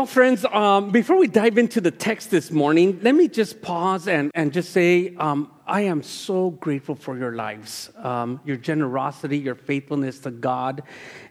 [0.00, 4.08] Well, friends, um, before we dive into the text this morning, let me just pause
[4.08, 9.36] and, and just say um, I am so grateful for your lives, um, your generosity,
[9.36, 10.84] your faithfulness to God,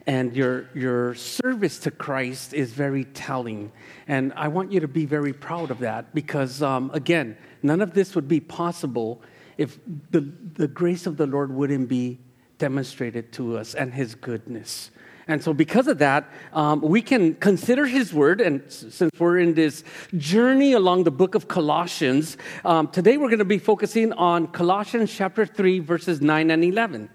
[0.06, 3.72] and your, your service to Christ is very telling.
[4.06, 7.92] And I want you to be very proud of that because, um, again, none of
[7.92, 9.20] this would be possible
[9.58, 9.80] if
[10.12, 12.20] the, the grace of the Lord wouldn't be
[12.58, 14.92] demonstrated to us and His goodness.
[15.30, 18.40] And so, because of that, um, we can consider his word.
[18.40, 19.84] And since we're in this
[20.16, 25.14] journey along the book of Colossians, um, today we're going to be focusing on Colossians
[25.14, 27.08] chapter 3, verses 9 and 11.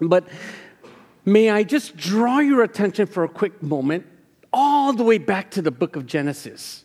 [0.00, 0.26] But
[1.26, 4.06] may I just draw your attention for a quick moment
[4.50, 6.84] all the way back to the book of Genesis.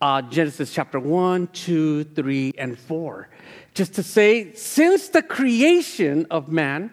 [0.00, 3.28] Uh, Genesis chapter 1, 2, 3, and 4.
[3.74, 6.92] Just to say, since the creation of man,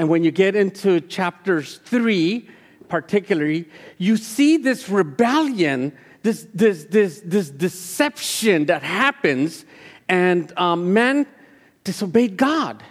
[0.00, 2.48] and when you get into chapters three,
[2.88, 9.66] particularly, you see this rebellion, this, this, this, this deception that happens,
[10.08, 11.26] and um, man
[11.84, 12.82] disobeyed God.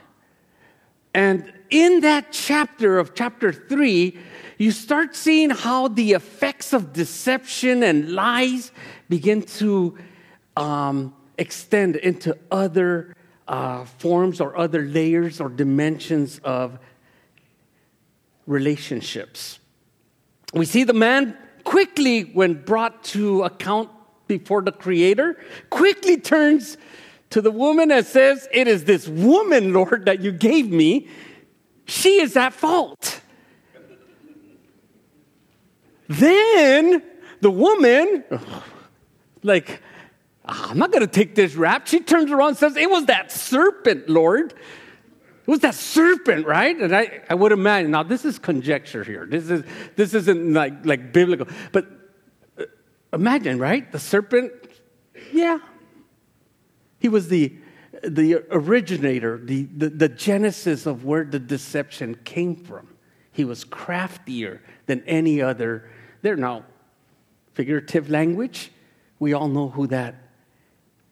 [1.15, 4.15] And in that chapter of chapter three,
[4.59, 8.71] you start seeing how the effects of deception and lies
[9.09, 9.97] begin to
[10.55, 13.15] um, extend into other
[13.47, 16.77] uh, forms or other layers or dimensions of
[18.49, 19.59] relationships.
[20.53, 23.89] We see the man quickly, when brought to account
[24.27, 25.37] before the Creator,
[25.69, 26.77] quickly turns
[27.29, 31.07] to the woman and says, It is this woman, Lord, that you gave me.
[31.85, 33.21] She is at fault.
[36.07, 37.03] Then
[37.41, 38.23] the woman,
[39.43, 39.81] like,
[40.43, 41.85] I'm not going to take this rap.
[41.85, 44.55] She turns around and says, It was that serpent, Lord.
[45.49, 46.77] Was that serpent, right?
[46.77, 49.25] And I, I would imagine, now this is conjecture here.
[49.25, 49.63] This, is,
[49.95, 51.47] this isn't like, like biblical.
[51.71, 51.87] But
[52.59, 52.65] uh,
[53.13, 53.91] imagine, right?
[53.91, 54.51] The serpent,
[55.33, 55.57] yeah.
[56.99, 57.55] He was the,
[58.03, 62.87] the originator, the, the, the genesis of where the deception came from.
[63.31, 65.89] He was craftier than any other.
[66.21, 66.65] There now,
[67.53, 68.71] figurative language,
[69.17, 70.13] we all know who that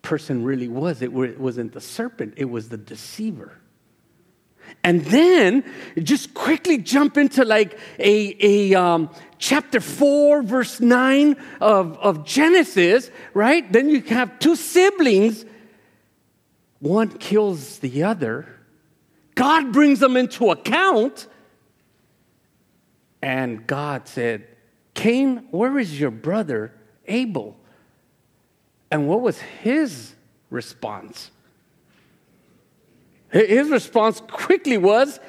[0.03, 1.01] person really was.
[1.01, 3.61] It wasn't the serpent, it was the deceiver.
[4.83, 5.63] And then
[6.01, 13.11] just quickly jump into like a, a um, chapter 4, verse 9 of, of Genesis,
[13.33, 13.69] right?
[13.71, 15.45] Then you have two siblings.
[16.79, 18.47] One kills the other.
[19.35, 21.27] God brings them into account.
[23.21, 24.47] And God said,
[24.93, 26.73] Cain, where is your brother
[27.07, 27.57] Abel?
[28.89, 30.15] And what was his
[30.49, 31.31] response?
[33.29, 35.19] His response quickly was,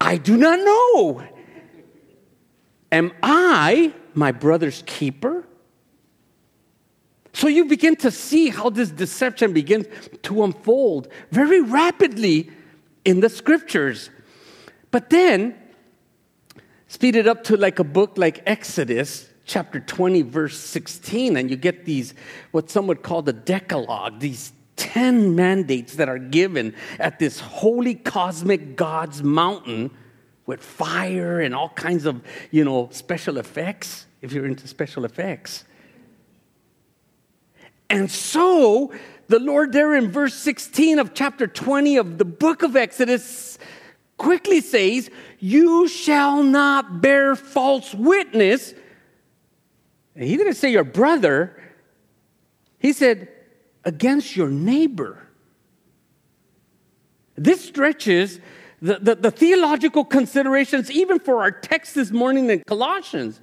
[0.00, 1.22] I do not know.
[2.92, 5.44] Am I my brother's keeper?
[7.32, 9.86] So you begin to see how this deception begins
[10.22, 12.50] to unfold very rapidly
[13.04, 14.10] in the scriptures.
[14.90, 15.54] But then,
[16.88, 21.56] speed it up to like a book like Exodus, chapter 20, verse 16, and you
[21.56, 22.14] get these,
[22.50, 27.94] what some would call the Decalogue, these 10 mandates that are given at this holy
[27.94, 29.90] cosmic God's mountain
[30.46, 35.64] with fire and all kinds of, you know, special effects, if you're into special effects.
[37.90, 38.92] And so,
[39.28, 43.58] the Lord, there in verse 16 of chapter 20 of the book of Exodus,
[44.16, 48.74] quickly says, You shall not bear false witness.
[50.14, 51.62] And he didn't say your brother,
[52.78, 53.28] he said,
[53.88, 55.18] against your neighbor.
[57.36, 58.38] This stretches
[58.82, 63.40] the, the, the, theological considerations even for our text this morning in Colossians.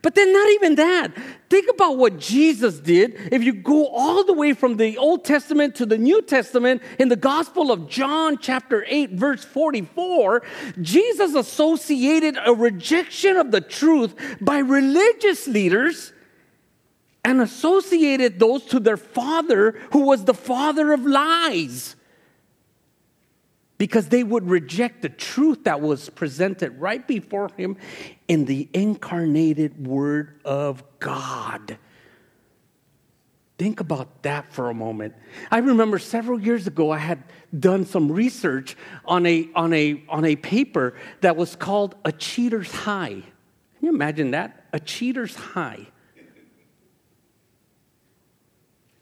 [0.00, 1.08] But then, not even that.
[1.50, 3.16] Think about what Jesus did.
[3.32, 7.08] If you go all the way from the Old Testament to the New Testament in
[7.08, 10.44] the Gospel of John, chapter 8, verse 44,
[10.80, 16.12] Jesus associated a rejection of the truth by religious leaders
[17.28, 21.94] and associated those to their father, who was the father of lies.
[23.76, 27.76] Because they would reject the truth that was presented right before him
[28.28, 31.76] in the incarnated Word of God.
[33.58, 35.14] Think about that for a moment.
[35.50, 37.22] I remember several years ago, I had
[37.60, 42.72] done some research on a, on a, on a paper that was called A Cheater's
[42.72, 43.20] High.
[43.20, 44.64] Can you imagine that?
[44.72, 45.88] A Cheater's High.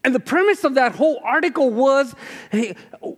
[0.07, 2.15] And the premise of that whole article was
[2.49, 2.77] hey,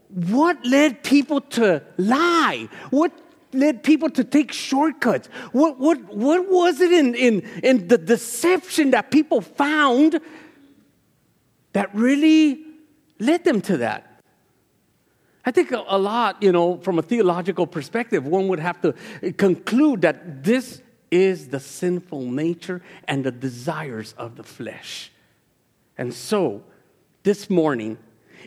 [0.09, 2.67] what led people to lie?
[2.89, 3.11] What
[3.53, 5.27] led people to take shortcuts?
[5.51, 10.19] What, what, what was it in, in, in the deception that people found
[11.73, 12.65] that really
[13.19, 14.23] led them to that?
[15.45, 18.93] I think a lot, you know, from a theological perspective, one would have to
[19.33, 20.81] conclude that this
[21.11, 25.11] is the sinful nature and the desires of the flesh.
[25.95, 26.63] And so,
[27.23, 27.97] this morning,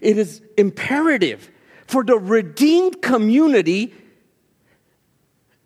[0.01, 1.51] it is imperative
[1.87, 3.93] for the redeemed community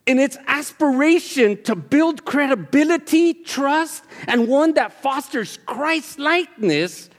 [0.07, 7.11] in its aspiration to build credibility, trust, and one that fosters Christ likeness.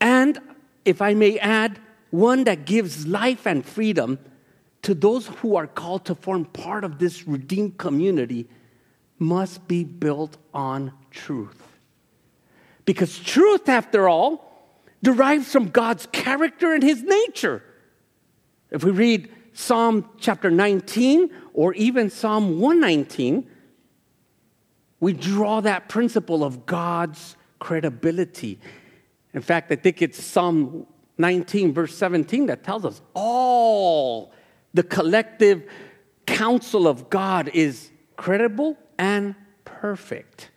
[0.00, 0.38] And
[0.84, 4.18] if I may add, one that gives life and freedom
[4.82, 8.48] to those who are called to form part of this redeemed community
[9.18, 11.67] must be built on truth.
[12.88, 14.50] Because truth, after all,
[15.02, 17.62] derives from God's character and his nature.
[18.70, 23.46] If we read Psalm chapter 19 or even Psalm 119,
[25.00, 28.58] we draw that principle of God's credibility.
[29.34, 30.86] In fact, I think it's Psalm
[31.18, 34.32] 19, verse 17, that tells us all
[34.72, 35.68] the collective
[36.24, 39.34] counsel of God is credible and
[39.66, 40.52] perfect.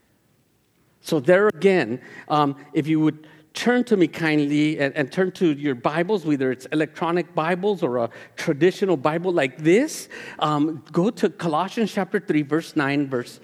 [1.02, 5.52] So, there again, um, if you would turn to me kindly and, and, turn to
[5.54, 10.08] your Bibles, whether it's electronic Bibles or a traditional Bible like this,
[10.40, 13.40] um, go to Colossians chapter 3, verse 9, verse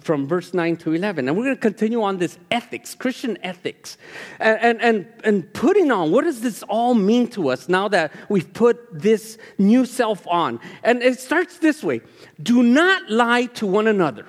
[0.00, 1.28] from verse 9 to 11.
[1.28, 3.98] And we're going to continue on this ethics, Christian ethics,
[4.40, 8.12] and, and, and, and, putting on what does this all mean to us now that
[8.30, 10.60] we've put this new self on?
[10.82, 12.00] And it starts this way
[12.42, 14.26] do not lie to one another.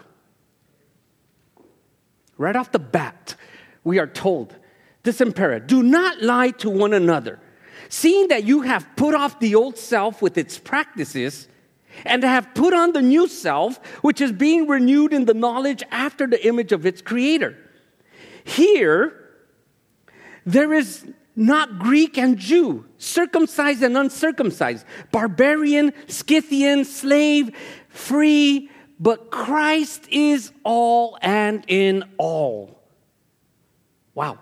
[2.37, 3.35] Right off the bat,
[3.83, 4.55] we are told
[5.03, 7.39] this imperative do not lie to one another,
[7.89, 11.47] seeing that you have put off the old self with its practices
[12.05, 16.25] and have put on the new self, which is being renewed in the knowledge after
[16.25, 17.55] the image of its creator.
[18.43, 19.29] Here,
[20.45, 27.55] there is not Greek and Jew, circumcised and uncircumcised, barbarian, Scythian, slave,
[27.89, 28.69] free,
[29.03, 32.79] but Christ is all and in all.
[34.15, 34.39] Wow.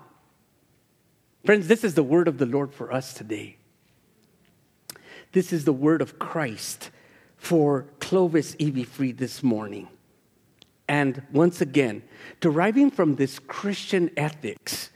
[1.44, 3.56] Friends, this is the word of the Lord for us today.
[5.32, 6.90] This is the word of Christ
[7.36, 8.84] for Clovis E.V.
[8.84, 9.88] Freed this morning.
[10.86, 12.04] And once again,
[12.38, 14.90] deriving from this Christian ethics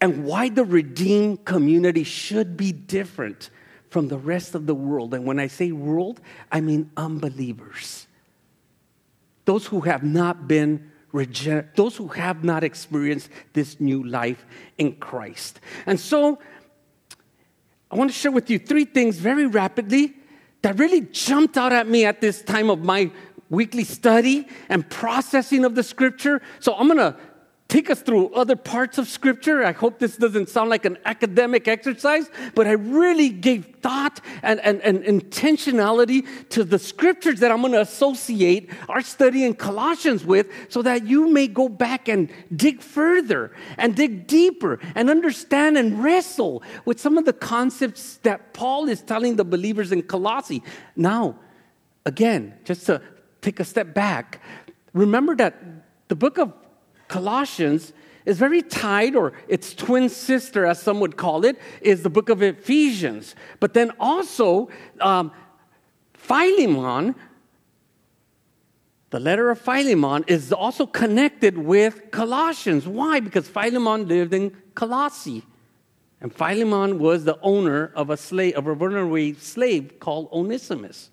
[0.00, 3.50] and why the redeemed community should be different
[3.90, 5.12] from the rest of the world.
[5.12, 8.06] And when I say world, I mean unbelievers.
[9.50, 14.46] Those who have not been regenerate, those who have not experienced this new life
[14.78, 15.58] in Christ.
[15.86, 16.38] And so
[17.90, 20.14] I want to share with you three things very rapidly
[20.62, 23.10] that really jumped out at me at this time of my
[23.48, 26.40] weekly study and processing of the scripture.
[26.60, 27.16] So I'm going to
[27.70, 29.64] take us through other parts of scripture.
[29.64, 34.58] I hope this doesn't sound like an academic exercise, but I really gave thought and,
[34.60, 40.24] and, and intentionality to the scriptures that I'm going to associate our study in Colossians
[40.24, 45.78] with so that you may go back and dig further and dig deeper and understand
[45.78, 50.62] and wrestle with some of the concepts that Paul is telling the believers in Colossae.
[50.96, 51.36] Now,
[52.04, 53.00] again, just to
[53.40, 54.42] take a step back,
[54.92, 55.54] remember that
[56.08, 56.52] the book of
[57.10, 57.92] Colossians
[58.24, 62.28] is very tied, or its twin sister, as some would call it, is the book
[62.28, 63.34] of Ephesians.
[63.58, 64.68] But then also,
[65.00, 65.32] um,
[66.14, 67.16] Philemon,
[69.10, 72.86] the letter of Philemon, is also connected with Colossians.
[72.86, 73.18] Why?
[73.18, 75.42] Because Philemon lived in Colossae.
[76.20, 81.10] And Philemon was the owner of a slave, of a runaway slave called Onesimus.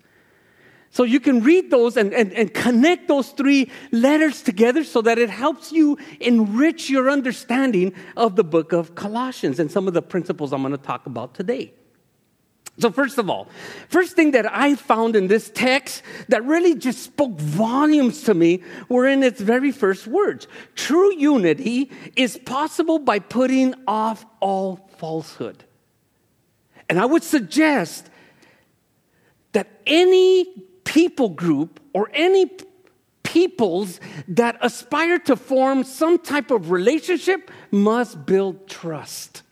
[0.90, 5.18] So you can read those and, and, and connect those three letters together so that
[5.18, 10.02] it helps you enrich your understanding of the book of Colossians and some of the
[10.02, 11.72] principles I'm going to talk about today.
[12.78, 13.48] So, first of all,
[13.88, 18.62] first thing that I found in this text that really just spoke volumes to me
[18.88, 20.46] were in its very first words.
[20.76, 25.64] True unity is possible by putting off all falsehood.
[26.88, 28.08] And I would suggest
[29.52, 30.46] that any
[30.88, 32.50] people group or any
[33.22, 39.42] peoples that aspire to form some type of relationship must build trust.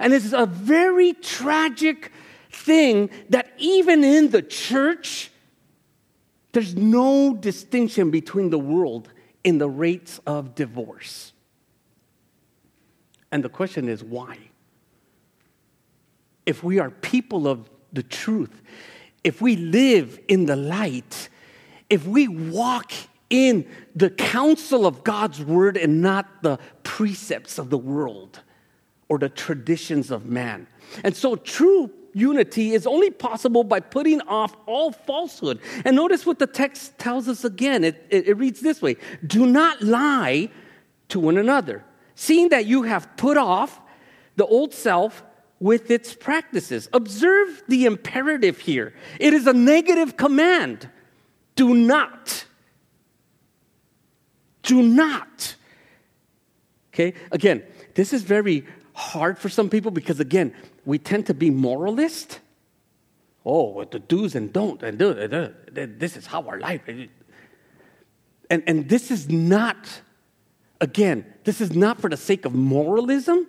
[0.00, 2.12] And it's a very tragic
[2.50, 5.30] thing that even in the church,
[6.52, 9.12] there's no distinction between the world
[9.44, 11.34] in the rates of divorce.
[13.30, 14.38] And the question is why?
[16.46, 18.62] If we are people of the truth,
[19.26, 21.30] if we live in the light,
[21.90, 22.92] if we walk
[23.28, 23.66] in
[23.96, 28.38] the counsel of God's word and not the precepts of the world
[29.08, 30.68] or the traditions of man.
[31.02, 35.58] And so, true unity is only possible by putting off all falsehood.
[35.84, 37.82] And notice what the text tells us again.
[37.82, 38.94] It, it, it, reads this way
[39.26, 40.50] Do not lie
[41.08, 43.80] to one another, seeing that you have put off
[44.36, 45.24] the old self
[45.58, 46.88] with its practices.
[46.92, 48.94] Observe the imperative here.
[49.18, 50.88] It is a negative command.
[51.54, 52.44] Do not.
[54.62, 55.54] Do not.
[56.92, 57.62] Okay, again,
[57.94, 62.40] this is very hard for some people because, again, we tend to be moralist.
[63.44, 65.14] Oh, the do's and don't, and do,
[65.72, 66.82] this is how our life.
[66.88, 70.02] And, and this is not,
[70.80, 73.46] again, this is not for the sake of moralism.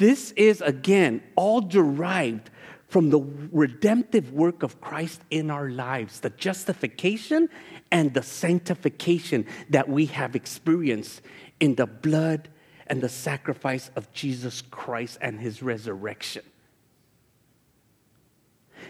[0.00, 2.48] This is, again, all derived
[2.88, 3.20] from the
[3.52, 7.50] redemptive work of Christ in our lives, the justification
[7.92, 11.20] and the sanctification that we have experienced
[11.60, 12.48] in the blood
[12.86, 16.44] and the sacrifice of Jesus Christ and his resurrection.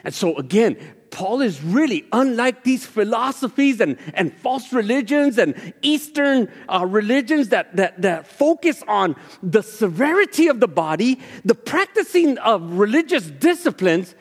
[0.04, 0.76] And so, again,
[1.10, 7.76] Paul is really unlike these philosophies and, and false religions and Eastern uh, religions that,
[7.76, 14.14] that, that focus on the severity of the body, the practicing of religious disciplines.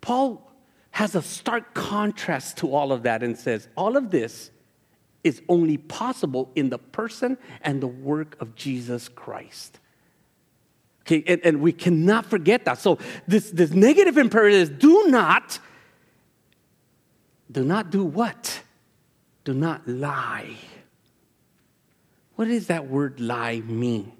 [0.00, 0.48] Paul
[0.92, 4.50] has a stark contrast to all of that and says, all of this
[5.24, 9.79] is only possible in the person and the work of Jesus Christ.
[11.10, 12.78] Okay, and, and we cannot forget that.
[12.78, 15.58] So this, this negative imperative is do not,
[17.50, 18.62] do not do what?
[19.42, 20.54] Do not lie.
[22.36, 24.12] What does that word lie mean?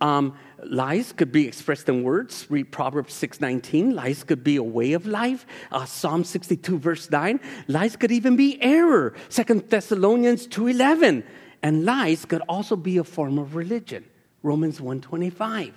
[0.00, 2.46] Um, lies could be expressed in words.
[2.50, 3.94] Read Proverbs 6.19.
[3.94, 5.46] Lies could be a way of life.
[5.70, 7.38] Uh, Psalm 62 verse 9.
[7.68, 9.14] Lies could even be error.
[9.28, 11.22] Second Thessalonians 2.11.
[11.62, 14.04] And lies could also be a form of religion.
[14.46, 15.72] Romans 1.25.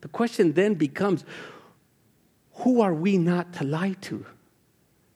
[0.00, 1.24] The question then becomes,
[2.54, 4.26] who are we not to lie to?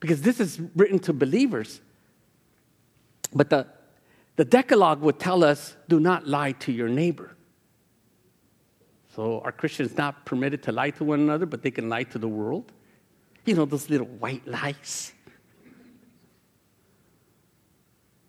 [0.00, 1.80] Because this is written to believers.
[3.34, 3.66] But the,
[4.36, 7.34] the Decalogue would tell us do not lie to your neighbor.
[9.14, 12.18] So are Christians not permitted to lie to one another, but they can lie to
[12.18, 12.70] the world?
[13.44, 15.12] You know, those little white lies.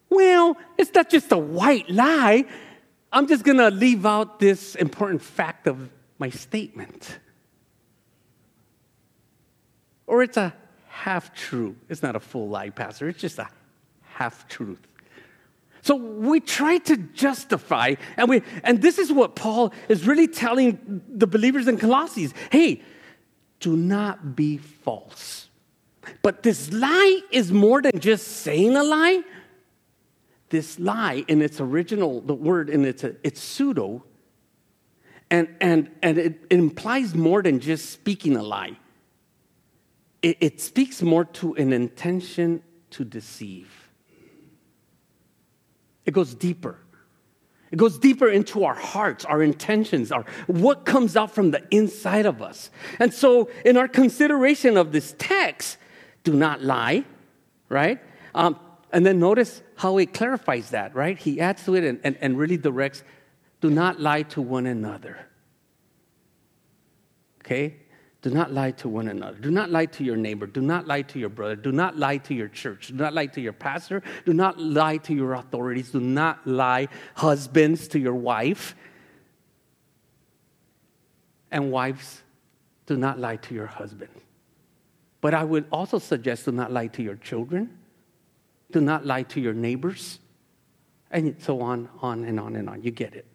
[0.10, 2.46] Well, it's not just a white lie.
[3.12, 5.90] I'm just going to leave out this important fact of
[6.20, 7.20] my statement.
[10.06, 10.54] Or it's a
[10.88, 11.76] half truth.
[11.88, 13.10] It's not a full lie, Pastor.
[13.10, 13.48] It's just a
[14.02, 14.80] half truth.
[15.82, 21.02] So we try to justify, and, we, and this is what Paul is really telling
[21.08, 22.82] the believers in Colossians hey,
[23.60, 25.48] do not be false.
[26.22, 29.24] But this lie is more than just saying a lie.
[30.50, 34.04] This lie, in its original, the word in its, it's pseudo,
[35.30, 38.78] and, and, and it, it implies more than just speaking a lie.
[40.22, 43.90] It, it speaks more to an intention to deceive.
[46.06, 46.80] It goes deeper.
[47.72, 52.26] It goes deeper into our hearts, our intentions, our what comes out from the inside
[52.26, 52.72] of us.
[52.98, 55.78] And so, in our consideration of this text,
[56.24, 57.06] do not lie,
[57.70, 58.00] right?
[58.34, 58.60] Um,
[58.92, 61.18] and then notice how it clarifies that, right?
[61.18, 63.04] He adds to it and, and, and really directs
[63.62, 65.18] do not lie to one another.
[67.42, 67.76] Okay?
[68.22, 69.38] Do not lie to one another.
[69.38, 70.46] Do not lie to your neighbor.
[70.46, 71.56] Do not lie to your brother.
[71.56, 72.88] Do not lie to your church.
[72.88, 74.04] Do not lie to your pastor.
[74.26, 75.92] Do not lie to your authorities.
[75.92, 78.76] Do not lie, husbands, to your wife.
[81.52, 82.22] And wives,
[82.86, 84.12] do not lie to your husband.
[85.22, 87.79] But I would also suggest do not lie to your children.
[88.72, 90.20] Do not lie to your neighbors.
[91.12, 92.84] And so on, on and on and on.
[92.84, 93.26] You get it.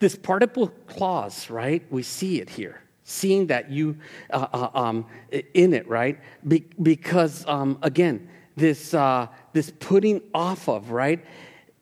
[0.00, 1.82] This participle clause, right?
[1.90, 3.96] We see it here seeing that you
[4.30, 5.06] uh, uh, um,
[5.54, 6.18] in it, right?
[6.46, 11.24] Be- because um, again, this uh, this putting off of, right?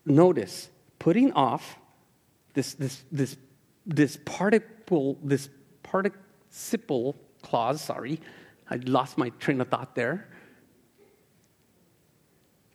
[0.04, 0.68] Notice
[0.98, 1.78] putting off
[2.52, 3.36] this this this
[3.86, 5.48] this participle this
[5.82, 7.80] participle clause.
[7.80, 8.20] Sorry,
[8.68, 10.28] I lost my train of thought there.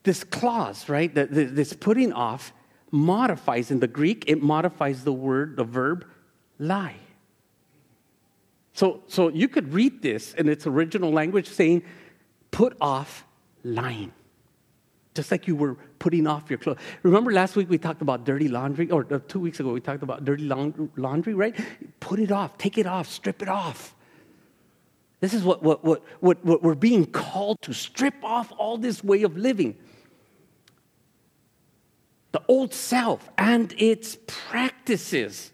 [0.03, 1.13] This clause, right?
[1.13, 2.53] The, the, this putting off
[2.91, 4.25] modifies in the Greek.
[4.27, 6.05] It modifies the word, the verb,
[6.57, 6.95] lie.
[8.73, 11.83] So, so you could read this in its original language saying,
[12.51, 13.25] put off
[13.63, 14.13] lying.
[15.15, 16.77] Just like you were putting off your clothes.
[17.03, 20.03] Remember last week we talked about dirty laundry, or uh, two weeks ago we talked
[20.03, 21.55] about dirty laundry, right?
[21.99, 23.95] Put it off, take it off, strip it off.
[25.19, 29.03] This is what, what, what, what, what we're being called to strip off all this
[29.03, 29.77] way of living.
[32.31, 35.51] The old self and its practices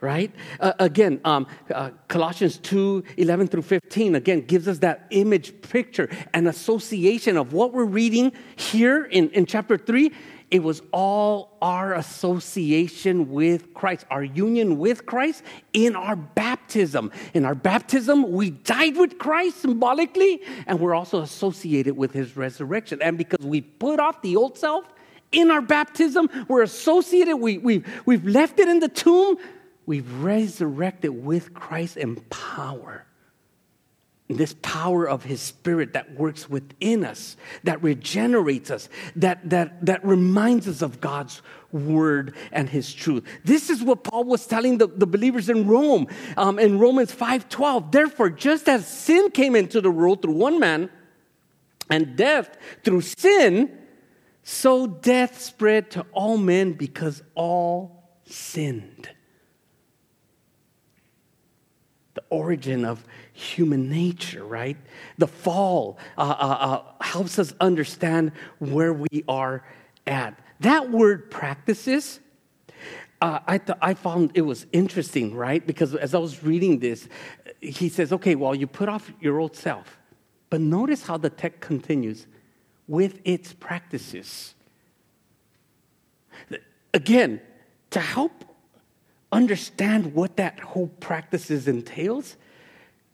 [0.00, 0.32] right?
[0.60, 6.08] Uh, again, um, uh, Colossians 2 11 through 15, again, gives us that image picture
[6.34, 10.12] and association of what we're reading here in, in chapter 3.
[10.48, 15.42] It was all our association with Christ, our union with Christ
[15.72, 17.10] in our baptism.
[17.34, 23.02] In our baptism, we died with Christ symbolically, and we're also associated with his resurrection.
[23.02, 24.86] And because we put off the old self,
[25.32, 29.36] in our baptism, we're associated, we, we've, we've left it in the tomb,
[29.84, 33.04] we've resurrected with Christ in power.
[34.28, 40.04] This power of his spirit that works within us, that regenerates us, that, that, that
[40.04, 43.22] reminds us of God's word and his truth.
[43.44, 47.92] This is what Paul was telling the, the believers in Rome um, in Romans 5:12.
[47.92, 50.90] Therefore, just as sin came into the world through one man,
[51.90, 53.70] and death through sin,
[54.48, 59.08] so death spread to all men because all sinned
[62.14, 64.76] the origin of human nature, right?
[65.18, 69.64] The fall uh, uh, uh, helps us understand where we are
[70.06, 70.38] at.
[70.60, 72.20] That word practices,
[73.20, 75.66] uh, I, th- I found it was interesting, right?
[75.66, 77.08] Because as I was reading this,
[77.60, 79.98] he says, okay, well, you put off your old self.
[80.50, 82.28] But notice how the text continues
[82.88, 84.54] with its practices.
[86.94, 87.40] Again,
[87.90, 88.44] to help
[89.32, 92.36] understand what that whole practices entails,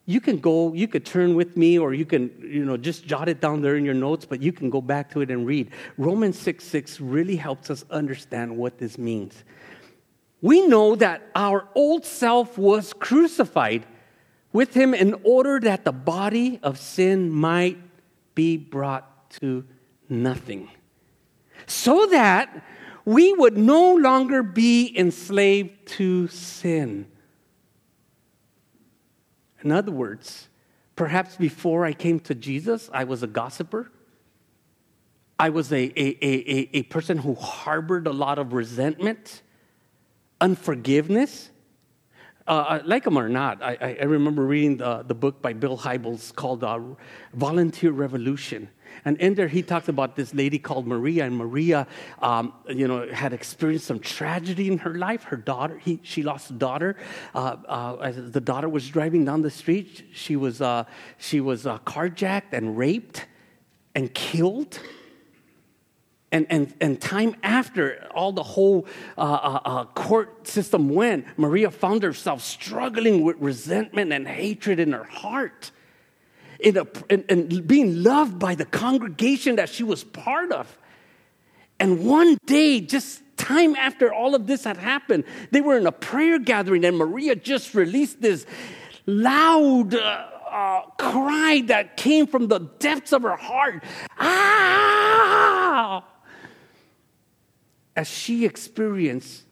[0.04, 3.28] you can go, you could turn with me, or you can, you know, just jot
[3.28, 5.70] it down there in your notes, but you can go back to it and read.
[5.96, 9.44] Romans 6 6 really helps us understand what this means.
[10.40, 13.86] We know that our old self was crucified
[14.52, 17.78] with him in order that the body of sin might
[18.34, 19.64] be brought to
[20.08, 20.70] nothing.
[21.66, 22.64] So that
[23.04, 27.06] we would no longer be enslaved to sin.
[29.62, 30.48] In other words,
[30.96, 33.90] perhaps before I came to Jesus, I was a gossiper.
[35.38, 39.42] I was a, a, a, a, person who harbored a lot of resentment,
[40.40, 41.50] unforgiveness.
[42.46, 46.34] Uh, like them or not, I, I remember reading the, the book by Bill Hybels
[46.34, 46.78] called uh,
[47.34, 48.68] Volunteer Revolution.
[49.04, 51.86] And in there, he talks about this lady called Maria, and Maria,
[52.20, 55.24] um, you know, had experienced some tragedy in her life.
[55.24, 56.96] Her daughter, he, she lost a daughter.
[57.34, 60.84] Uh, uh, as the daughter was driving down the street, she was, uh,
[61.18, 63.26] she was uh, carjacked and raped
[63.94, 64.78] and killed.
[66.30, 68.86] And, and, and time after all the whole
[69.18, 74.92] uh, uh, uh, court system went, Maria found herself struggling with resentment and hatred in
[74.92, 75.72] her heart
[76.62, 80.78] in a, in, in being loved by the congregation that she was part of.
[81.78, 85.92] And one day, just time after all of this had happened, they were in a
[85.92, 88.46] prayer gathering, and Maria just released this
[89.06, 93.82] loud uh, uh, cry that came from the depths of her heart.
[94.18, 96.04] Ah!
[97.96, 99.44] As she experienced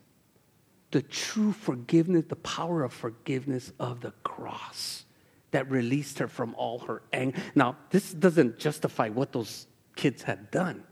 [0.93, 5.05] the true forgiveness, the power of forgiveness of the cross
[5.51, 7.39] that released her from all her anger.
[7.55, 10.85] Now, this doesn't justify what those kids had done.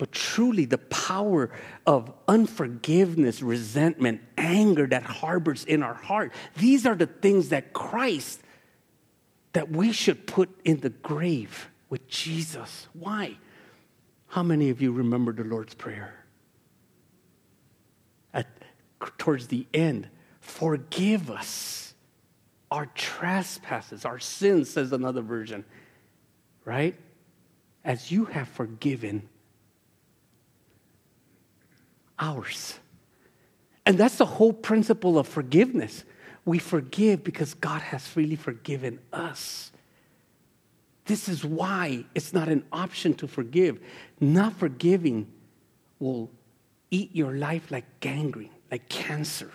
[0.00, 1.50] But truly, the power
[1.86, 8.40] of unforgiveness, resentment, anger that harbors in our heart, these are the things that Christ,
[9.52, 12.88] that we should put in the grave with Jesus.
[12.94, 13.36] Why?
[14.28, 16.24] How many of you remember the Lord's Prayer?
[18.32, 18.46] At,
[19.18, 20.08] towards the end,
[20.50, 21.94] Forgive us
[22.70, 25.64] our trespasses, our sins, says another version,
[26.64, 26.94] right?
[27.84, 29.28] As you have forgiven
[32.18, 32.78] ours.
[33.86, 36.04] And that's the whole principle of forgiveness.
[36.44, 39.70] We forgive because God has freely forgiven us.
[41.06, 43.80] This is why it's not an option to forgive.
[44.20, 45.26] Not forgiving
[46.00, 46.28] will
[46.90, 49.50] eat your life like gangrene, like cancer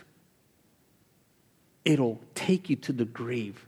[1.85, 3.65] it'll take you to the grave.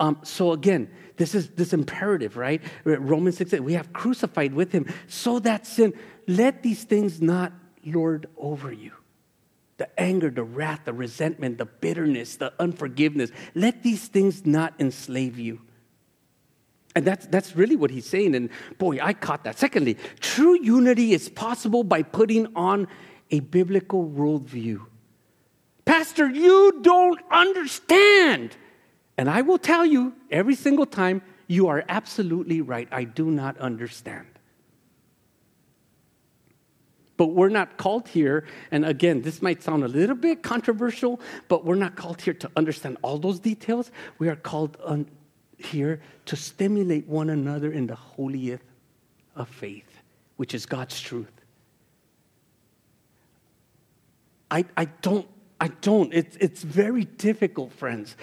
[0.00, 2.60] Um, so again, this is this imperative, right?
[2.84, 5.92] Romans 6 we have crucified with him so that sin,
[6.26, 7.52] let these things not
[7.84, 8.92] lord over you.
[9.76, 15.38] The anger, the wrath, the resentment, the bitterness, the unforgiveness, let these things not enslave
[15.38, 15.60] you.
[16.94, 18.34] And that's, that's really what he's saying.
[18.34, 19.58] And boy, I caught that.
[19.58, 22.86] Secondly, true unity is possible by putting on
[23.30, 24.80] a biblical worldview
[26.02, 28.56] Pastor, you don't understand.
[29.16, 32.88] And I will tell you every single time, you are absolutely right.
[32.90, 34.26] I do not understand.
[37.16, 41.64] But we're not called here, and again, this might sound a little bit controversial, but
[41.64, 43.92] we're not called here to understand all those details.
[44.18, 45.08] We are called un-
[45.56, 48.64] here to stimulate one another in the holiest
[49.36, 50.02] of faith,
[50.34, 51.30] which is God's truth.
[54.50, 55.28] I, I don't,
[55.62, 56.12] I don't.
[56.12, 58.16] It's, it's very difficult, friends.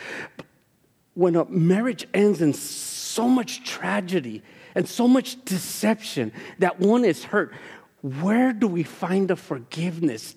[1.14, 4.44] When a marriage ends in so much tragedy
[4.76, 7.54] and so much deception that one is hurt,
[8.02, 10.36] where do we find the forgiveness?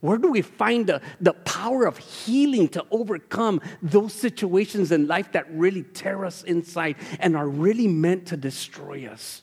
[0.00, 5.30] Where do we find the, the power of healing to overcome those situations in life
[5.30, 9.42] that really tear us inside and are really meant to destroy us?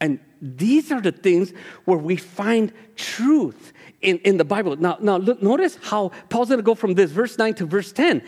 [0.00, 1.52] And these are the things
[1.84, 4.76] where we find truth in, in the Bible.
[4.76, 7.92] Now, now look, notice how Paul's going to go from this verse 9 to verse
[7.92, 8.22] 10.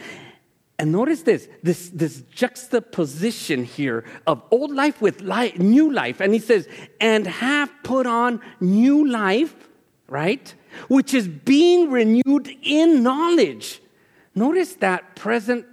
[0.79, 6.21] And notice this, this, this juxtaposition here of old life with life, new life.
[6.21, 6.69] And he says,
[7.01, 9.55] and have put on new life,
[10.09, 10.55] right?
[10.89, 13.83] Which is being renewed in knowledge.
[14.37, 15.67] Notice that present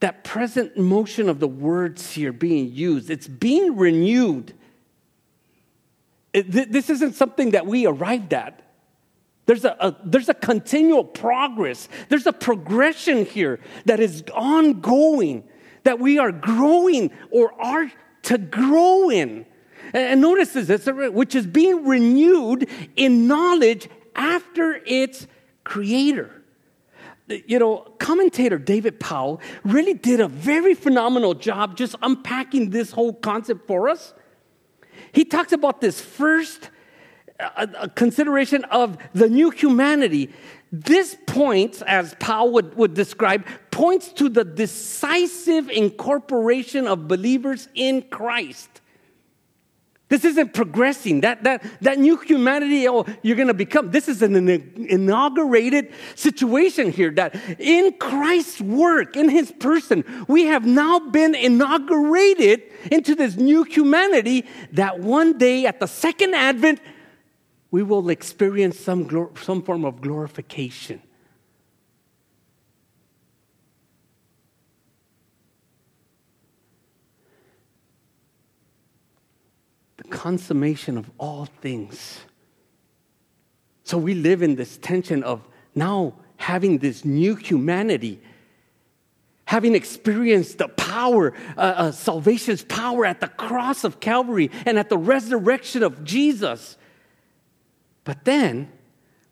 [0.00, 3.10] that present motion of the words here being used.
[3.10, 4.54] It's being renewed.
[6.32, 8.62] This isn't something that we arrived at.
[9.46, 11.88] There's a, a, there's a continual progress.
[12.08, 15.44] There's a progression here that is ongoing,
[15.82, 17.90] that we are growing or are
[18.22, 19.44] to grow in.
[19.92, 25.26] And, and notice this, which is being renewed in knowledge after its
[25.64, 26.39] creator.
[27.46, 33.12] You know, commentator David Pao really did a very phenomenal job just unpacking this whole
[33.12, 34.14] concept for us.
[35.12, 36.70] He talks about this first
[37.40, 40.30] a, a consideration of the new humanity.
[40.72, 48.02] This points, as Powell would, would describe, points to the decisive incorporation of believers in
[48.02, 48.79] Christ.
[50.10, 51.20] This isn't progressing.
[51.20, 56.90] That, that, that new humanity oh, you're going to become, this is an inaugurated situation
[56.90, 63.36] here that in Christ's work, in his person, we have now been inaugurated into this
[63.36, 66.80] new humanity that one day at the second advent,
[67.70, 71.00] we will experience some, glor- some form of glorification.
[80.10, 82.20] Consummation of all things.
[83.84, 88.20] So we live in this tension of now having this new humanity,
[89.44, 94.88] having experienced the power, uh, uh, salvation's power at the cross of Calvary and at
[94.88, 96.76] the resurrection of Jesus.
[98.04, 98.70] But then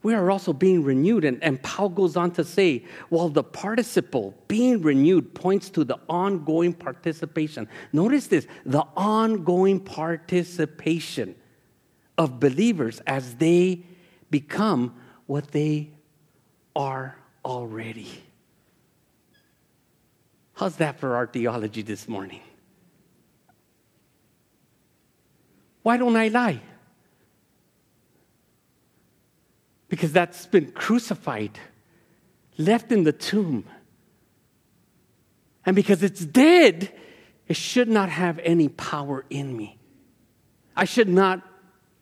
[0.09, 1.27] we are also being renewed.
[1.27, 5.99] And, and Paul goes on to say, while the participle being renewed points to the
[6.09, 7.69] ongoing participation.
[7.93, 11.35] Notice this the ongoing participation
[12.17, 13.85] of believers as they
[14.31, 14.95] become
[15.27, 15.91] what they
[16.75, 18.09] are already.
[20.55, 22.41] How's that for our theology this morning?
[25.83, 26.63] Why don't I lie?
[29.89, 31.59] Because that's been crucified,
[32.57, 33.65] left in the tomb.
[35.65, 36.93] And because it's dead,
[37.47, 39.79] it should not have any power in me.
[40.77, 41.43] I should not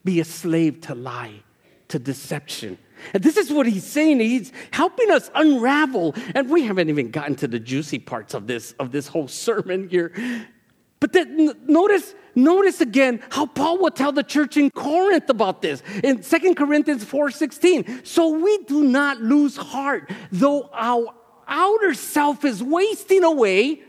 [0.04, 1.42] be a slave to lie,
[1.88, 2.78] to deception.
[3.14, 4.20] And this is what he's saying.
[4.20, 6.14] He's helping us unravel.
[6.34, 9.88] And we haven't even gotten to the juicy parts of this, of this whole sermon
[9.88, 10.12] here.
[11.00, 15.82] But then, notice Notice again how Paul will tell the church in Corinth about this
[16.04, 18.04] in 2 Corinthians 4:16.
[18.04, 21.14] So we do not lose heart, though our
[21.48, 23.82] outer self is wasting away.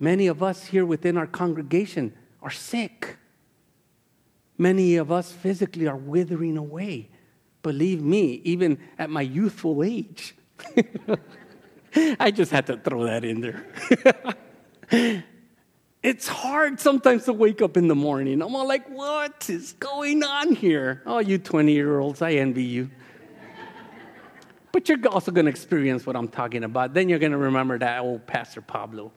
[0.00, 3.18] Many of us here within our congregation are sick.
[4.56, 7.10] Many of us physically are withering away.
[7.62, 10.34] Believe me, even at my youthful age.
[12.18, 15.24] I just had to throw that in there.
[16.02, 18.40] It's hard sometimes to wake up in the morning.
[18.40, 21.02] I'm all like, what is going on here?
[21.04, 22.90] Oh, you 20 year olds, I envy you.
[24.70, 26.94] but you're also going to experience what I'm talking about.
[26.94, 29.10] Then you're going to remember that old Pastor Pablo.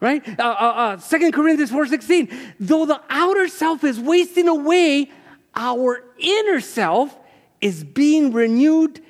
[0.00, 0.26] Right?
[0.38, 5.10] Uh, uh, uh, 2 Corinthians 4.16, though the outer self is wasting away,
[5.54, 7.16] our inner self
[7.60, 9.00] is being renewed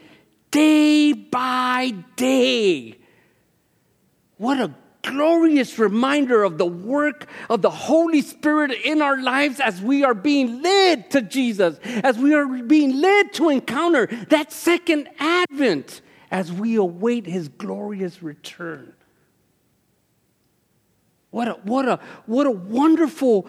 [0.51, 2.99] day by day.
[4.37, 4.75] What a
[5.07, 10.15] glorious reminder of the work of the Holy Spirit in our lives as we are
[10.15, 16.53] being led to Jesus, as we are being led to encounter that second advent as
[16.53, 18.93] we await his glorious return.
[21.31, 23.49] What a, what a, what a wonderful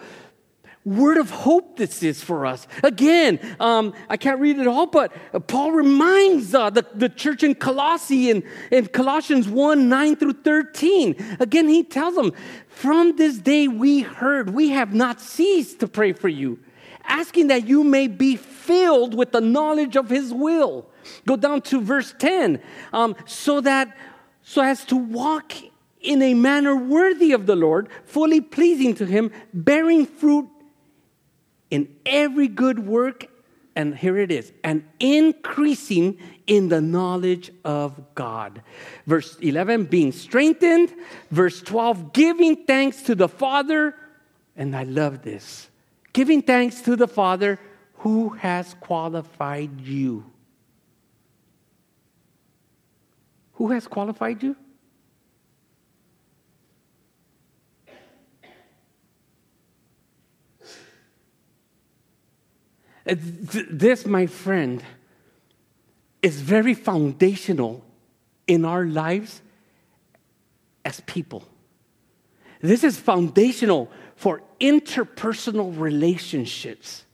[0.88, 2.66] word of hope this is for us.
[2.82, 5.12] Again, um, I can't read it all, but
[5.46, 11.36] Paul reminds uh, the, the church in Colossae in, in Colossians 1 9 through 13.
[11.40, 12.32] Again, he tells them,
[12.68, 16.58] From this day we heard, we have not ceased to pray for you,
[17.04, 20.88] asking that you may be filled with the knowledge of his will.
[21.26, 22.60] Go down to verse 10.
[22.92, 23.96] Um, so that,
[24.42, 25.52] so as to walk
[26.00, 30.48] in a manner worthy of the Lord, fully pleasing to him, bearing fruit
[31.70, 33.26] in every good work,
[33.76, 38.62] and here it is, and increasing in the knowledge of God.
[39.06, 40.92] Verse 11, being strengthened.
[41.30, 43.94] Verse 12, giving thanks to the Father.
[44.56, 45.68] And I love this
[46.12, 47.60] giving thanks to the Father
[47.98, 50.24] who has qualified you.
[53.52, 54.56] Who has qualified you?
[63.08, 64.82] Uh, this, my friend,
[66.20, 67.84] is very foundational
[68.46, 69.40] in our lives
[70.84, 71.44] as people.
[72.60, 77.04] This is foundational for interpersonal relationships.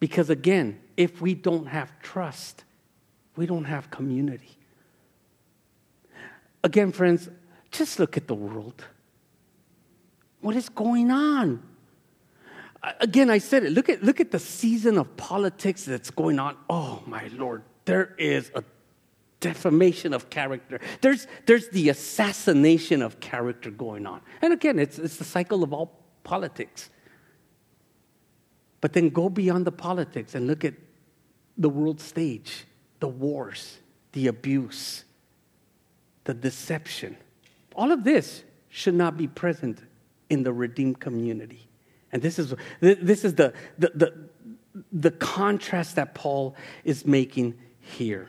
[0.00, 2.64] Because again, if we don't have trust,
[3.36, 4.56] we don't have community.
[6.64, 7.28] Again, friends,
[7.70, 8.84] just look at the world.
[10.40, 11.62] What is going on?
[13.00, 13.72] Again, I said it.
[13.72, 16.56] Look at, look at the season of politics that's going on.
[16.68, 17.62] Oh, my Lord.
[17.84, 18.62] There is a
[19.40, 20.80] defamation of character.
[21.00, 24.20] There's, there's the assassination of character going on.
[24.42, 26.90] And again, it's, it's the cycle of all politics.
[28.80, 30.74] But then go beyond the politics and look at
[31.58, 32.64] the world stage,
[33.00, 33.78] the wars,
[34.12, 35.04] the abuse,
[36.24, 37.16] the deception.
[37.74, 39.80] All of this should not be present
[40.28, 41.69] in the redeemed community.
[42.12, 44.28] And this is, this is the, the, the,
[44.92, 48.28] the contrast that Paul is making here.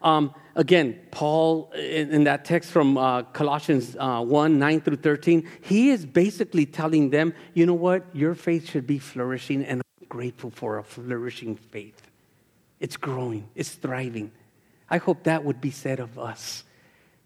[0.00, 5.48] Um, again, Paul, in, in, that text from uh, Colossians uh, 1 9 through 13,
[5.62, 8.04] he is basically telling them, you know what?
[8.14, 12.00] Your faith should be flourishing, and I'm grateful for a flourishing faith.
[12.78, 14.30] It's growing, it's thriving.
[14.88, 16.62] I hope that would be said of us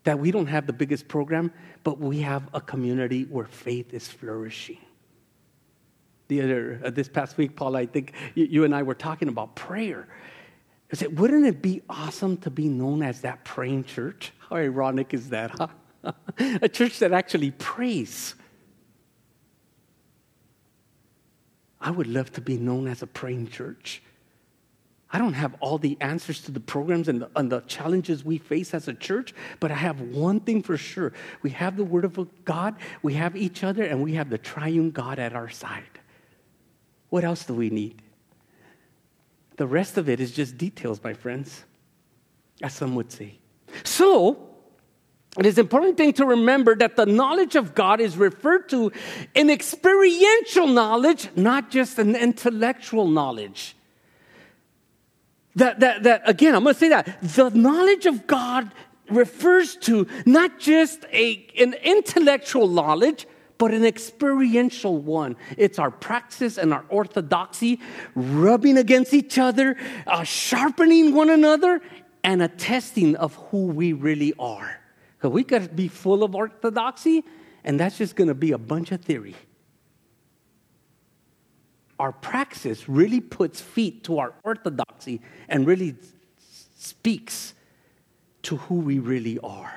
[0.05, 1.53] that we don't have the biggest program,
[1.85, 4.79] but we have a community where faith is flourishing.
[6.29, 9.29] The other, uh, this past week, Paul, I think you, you, and I were talking
[9.29, 10.09] about prayer.
[10.93, 14.33] I said, wouldn't it be awesome to be known as that praying church?
[14.49, 15.69] How ironic is that, huh?
[16.63, 18.35] a church that actually prays.
[21.81, 24.03] I would love to be known as a praying church.
[25.13, 28.39] I don't have all the answers to the programs and the, and the, challenges we
[28.39, 31.13] face as a church, but I have one thing for sure.
[31.43, 34.91] We have the Word of God, we have each other, and we have the triune
[34.91, 36.01] God at our side.
[37.11, 38.01] What else do we need?
[39.59, 41.65] The rest of it is just details, my friends,
[42.63, 43.39] as some would say.
[43.85, 44.49] So,
[45.39, 48.93] it is an important thing to remember that the knowledge of God is referred to
[49.35, 53.77] in experiential knowledge, not just an intellectual knowledge.
[55.57, 58.73] That, that, that again, I'm going to say that the knowledge of God
[59.11, 63.27] refers to not just a, an intellectual knowledge,
[63.59, 65.37] but an experiential one.
[65.57, 67.81] It's our praxis and our orthodoxy
[68.15, 71.81] rubbing against each other, uh, sharpening one another,
[72.25, 74.81] and a testing of who we really are.
[75.19, 77.25] Because we to be full of orthodoxy,
[77.63, 79.37] and that's just going to be a bunch of theory
[82.03, 85.95] our praxis really puts feet to our orthodoxy and really
[86.77, 87.55] speaks
[88.43, 89.73] to who we really are.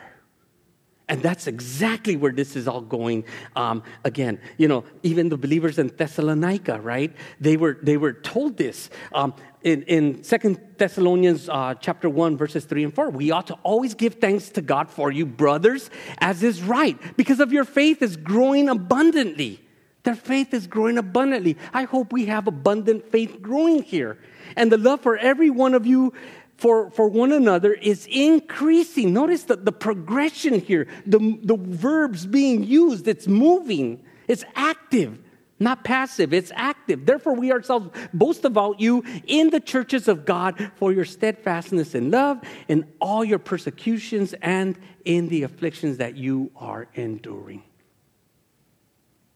[1.08, 3.26] And that's exactly where this is all going.
[3.56, 7.16] Um, again, you know, even the believers in Thessalonica, right?
[7.40, 12.66] They were they were told this um, in in Second Thessalonians uh, chapter one, verses
[12.66, 13.12] three and four.
[13.12, 17.40] We ought to always give thanks to God for you, brothers, as is right, because
[17.40, 19.64] of your faith is growing abundantly.
[20.06, 21.58] Their faith is growing abundantly.
[21.74, 24.18] I hope we have abundant faith growing here.
[24.56, 26.13] And the love for every one of you
[26.58, 29.12] for, for one another is increasing.
[29.13, 35.20] Notice the, the progression here, the, the verbs being used, it's moving, it's active.
[35.60, 37.06] not passive, it's active.
[37.06, 42.12] Therefore, we ourselves boast about you in the churches of God for your steadfastness in
[42.12, 47.63] love, in all your persecutions, and in the afflictions that you are enduring.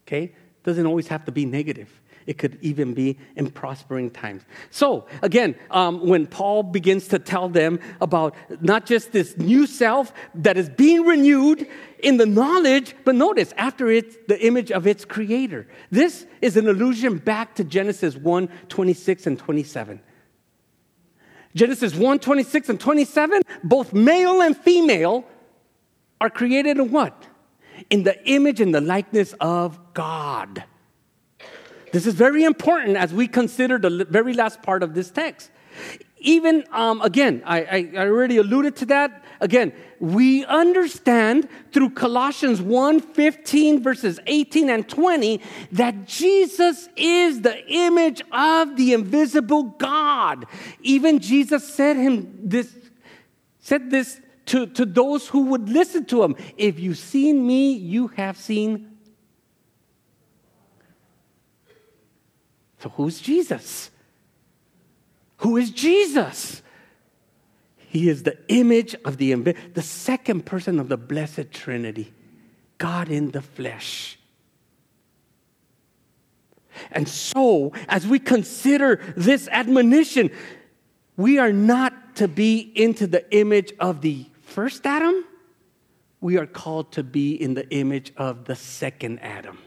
[0.08, 0.34] Okay?
[0.70, 1.90] Doesn't always have to be negative.
[2.28, 4.44] It could even be in prospering times.
[4.70, 10.14] So, again, um, when Paul begins to tell them about not just this new self
[10.36, 11.68] that is being renewed
[12.04, 15.66] in the knowledge, but notice, after it's the image of its creator.
[15.90, 20.00] This is an allusion back to Genesis 1 26 and 27.
[21.56, 25.26] Genesis 1 26 and 27, both male and female
[26.22, 27.26] are created in what?
[27.90, 30.64] In the image and the likeness of God.
[31.92, 35.50] This is very important as we consider the very last part of this text.
[36.20, 39.24] Even, um, again, I, I, already alluded to that.
[39.40, 47.66] Again, we understand through Colossians 1 15, verses 18 and 20, that Jesus is the
[47.68, 50.46] image of the invisible God.
[50.82, 52.76] Even Jesus said him this,
[53.60, 56.36] said this to, to those who would listen to him.
[56.58, 58.90] If you've seen me, you have seen
[62.80, 63.92] So, who's Jesus?
[65.38, 66.62] Who is Jesus?
[67.76, 72.14] He is the image of the, the second person of the Blessed Trinity,
[72.78, 74.18] God in the flesh.
[76.92, 80.30] And so, as we consider this admonition,
[81.18, 84.26] we are not to be into the image of the
[84.60, 85.24] first Adam,
[86.20, 89.58] we are called to be in the image of the second Adam.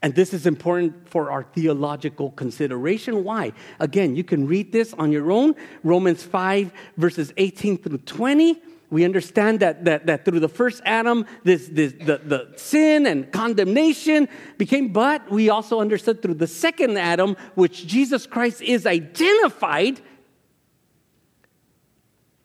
[0.00, 3.22] And this is important for our theological consideration.
[3.22, 3.52] Why?
[3.78, 5.54] Again, you can read this on your own.
[5.84, 8.56] Romans 5, verses 18 through 20.
[8.88, 13.30] We understand that, that, that through the first Adam, this, this, the, the sin and
[13.30, 20.00] condemnation became, but we also understood through the second Adam, which Jesus Christ is identified,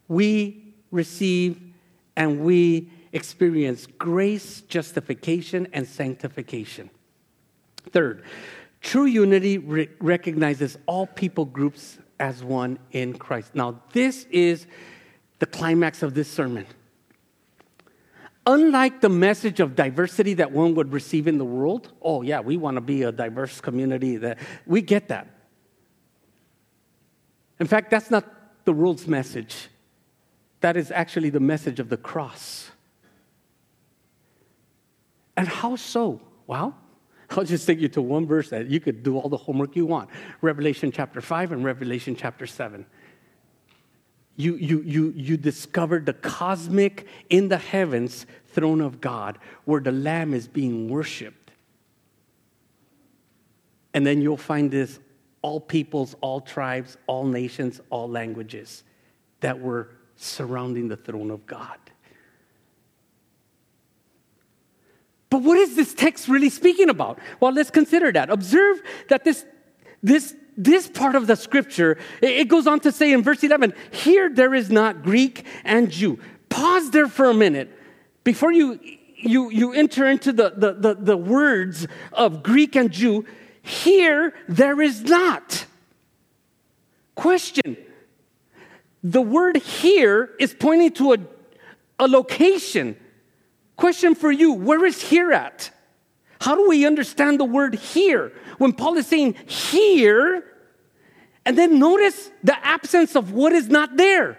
[0.09, 0.62] we
[0.93, 1.59] receive
[2.15, 6.89] and we experience grace, justification, and sanctification.
[7.91, 8.23] Third,
[8.81, 13.55] true unity re- recognizes all people groups as one in Christ.
[13.55, 14.67] Now, this is
[15.39, 16.65] the climax of this sermon.
[18.45, 22.57] Unlike the message of diversity that one would receive in the world, oh, yeah, we
[22.57, 25.27] want to be a diverse community, that we get that.
[27.59, 28.25] In fact, that's not
[28.65, 29.69] the world's message.
[30.63, 32.71] That is actually the message of the cross.
[35.35, 36.21] And how so?
[36.47, 36.73] Well,
[37.31, 39.85] I'll just take you to one verse that you could do all the homework you
[39.85, 42.85] want Revelation chapter 5 and Revelation chapter 7.
[44.37, 49.91] You, you, you, you discover the cosmic, in the heavens, throne of God where the
[49.91, 51.51] Lamb is being worshiped.
[53.93, 55.01] And then you'll find this
[55.41, 58.83] all peoples, all tribes, all nations, all languages
[59.41, 59.89] that were
[60.23, 61.77] surrounding the throne of God.
[65.29, 67.17] But what is this text really speaking about?
[67.39, 68.29] Well, let's consider that.
[68.29, 69.45] Observe that this,
[70.03, 74.29] this, this part of the scripture, it goes on to say in verse 11, here
[74.29, 76.19] there is not Greek and Jew.
[76.49, 77.75] Pause there for a minute
[78.23, 78.79] before you,
[79.17, 83.25] you, you enter into the, the, the, the words of Greek and Jew.
[83.63, 85.65] Here there is not.
[87.15, 87.75] Question.
[89.03, 91.17] The word here is pointing to a,
[91.99, 92.97] a location
[93.75, 95.71] Question for you where is here at?
[96.39, 98.33] How do we understand the word here?
[98.57, 100.43] When Paul is saying here,
[101.45, 104.37] and then notice the absence of what is not there.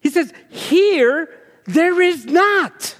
[0.00, 1.28] He says, Here
[1.66, 2.96] there is not.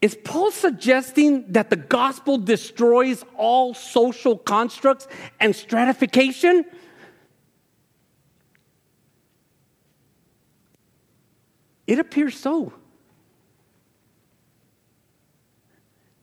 [0.00, 5.06] Is Paul suggesting that the gospel destroys all social constructs
[5.38, 6.64] and stratification?
[11.90, 12.72] It appears so.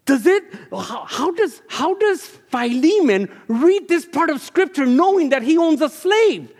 [0.05, 5.57] Does it, how, does, how does Philemon read this part of scripture knowing that he
[5.57, 6.53] owns a slave?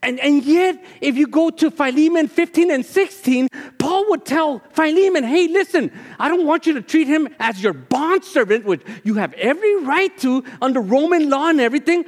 [0.00, 3.48] And, and yet, if you go to Philemon 15 and 16,
[3.80, 5.90] Paul would tell Philemon, hey, listen,
[6.20, 10.16] I don't want you to treat him as your bondservant, which you have every right
[10.18, 12.04] to under Roman law and everything,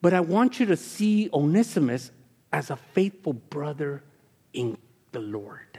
[0.00, 2.12] but I want you to see Onesimus
[2.52, 4.04] as a faithful brother
[4.52, 4.78] in
[5.14, 5.78] the Lord.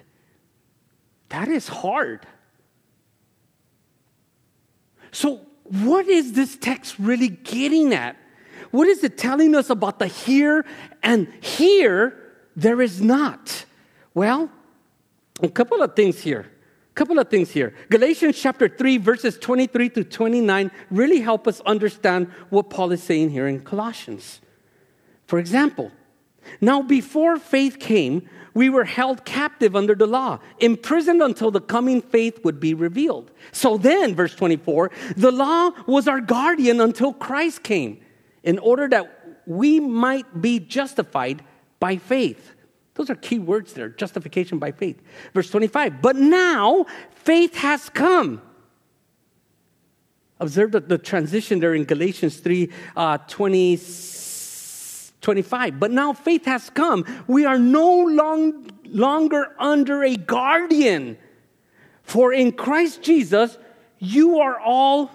[1.30, 2.26] That is hard.
[5.12, 8.16] So, what is this text really getting at?
[8.72, 10.66] What is it telling us about the here
[11.04, 12.18] and here
[12.56, 13.66] there is not?
[14.14, 14.50] Well,
[15.42, 16.52] a couple of things here.
[16.92, 17.74] A couple of things here.
[17.90, 23.32] Galatians chapter 3, verses 23 to 29 really help us understand what Paul is saying
[23.32, 24.40] here in Colossians.
[25.28, 25.92] For example,
[26.62, 32.02] now before faith came, we were held captive under the law, imprisoned until the coming
[32.02, 33.30] faith would be revealed.
[33.52, 38.00] So then, verse 24, the law was our guardian until Christ came,
[38.44, 41.44] in order that we might be justified
[41.80, 42.54] by faith.
[42.96, 45.02] Those are key words there justification by faith.
[45.34, 48.42] Verse 25, but now faith has come.
[50.40, 53.78] Observe the, the transition there in Galatians 3 uh, 20,
[55.26, 55.80] 25.
[55.80, 57.04] But now faith has come.
[57.28, 61.18] We are no long, longer under a guardian.
[62.04, 63.58] For in Christ Jesus,
[63.98, 65.10] you are all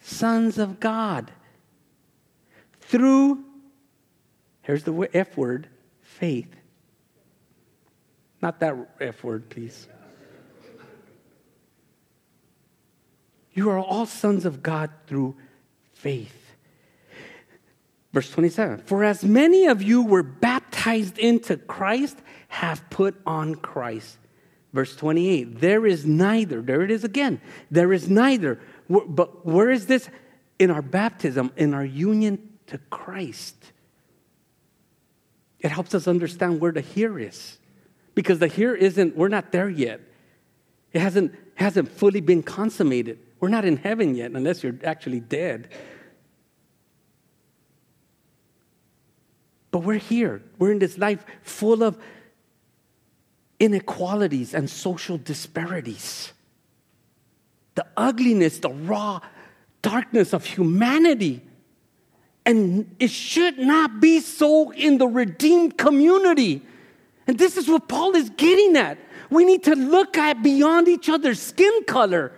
[0.00, 1.30] sons of God.
[2.80, 3.44] Through,
[4.62, 5.68] here's the F word,
[6.00, 6.56] faith.
[8.40, 9.86] Not that F word, please.
[13.52, 15.36] You are all sons of God through
[15.92, 16.45] faith.
[18.16, 22.16] Verse 27 For as many of you were baptized into Christ,
[22.48, 24.16] have put on Christ.
[24.72, 28.58] Verse 28 There is neither, there it is again, there is neither,
[28.88, 30.08] but where is this?
[30.58, 33.54] In our baptism, in our union to Christ.
[35.60, 37.58] It helps us understand where the here is.
[38.14, 40.00] Because the here isn't, we're not there yet.
[40.94, 43.18] It hasn't, hasn't fully been consummated.
[43.40, 45.68] We're not in heaven yet unless you're actually dead.
[49.76, 50.40] But we're here.
[50.58, 51.98] We're in this life full of
[53.60, 56.32] inequalities and social disparities.
[57.74, 59.20] The ugliness, the raw
[59.82, 61.42] darkness of humanity
[62.46, 66.62] and it should not be so in the redeemed community.
[67.26, 68.96] And this is what Paul is getting at.
[69.28, 72.32] We need to look at beyond each other's skin color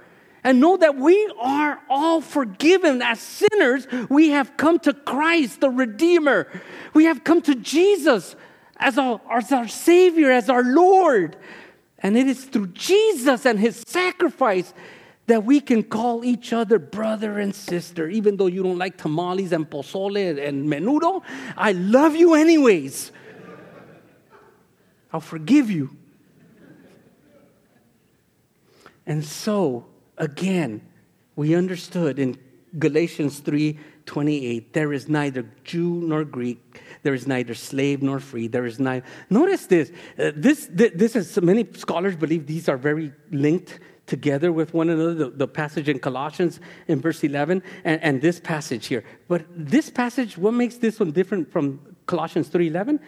[0.48, 3.86] and know that we are all forgiven as sinners.
[4.08, 6.48] We have come to Christ, the Redeemer.
[6.94, 8.34] We have come to Jesus
[8.78, 11.36] as our, as our Savior, as our Lord.
[11.98, 14.72] And it is through Jesus and His sacrifice
[15.26, 19.52] that we can call each other brother and sister, even though you don't like tamales
[19.52, 21.22] and pozole and menudo.
[21.58, 23.12] I love you anyways.
[25.12, 25.94] I'll forgive you.
[29.04, 29.84] And so,
[30.18, 30.82] again,
[31.36, 32.36] we understood in
[32.78, 38.48] Galatians 3 28, there is neither Jew nor Greek, there is neither slave nor free,
[38.48, 39.04] there is neither.
[39.28, 39.92] Notice this.
[40.18, 44.88] Uh, this, this, this is, many scholars believe these are very linked together with one
[44.88, 46.58] another, the, the, passage in Colossians
[46.88, 49.04] in verse 11 and, and this passage here.
[49.28, 53.00] But this passage, what makes this one different from Colossians 3.11?